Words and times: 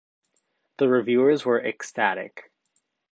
The 0.79 0.87
reviewers 0.87 1.45
were 1.45 1.63
ecstatic. 1.63 2.49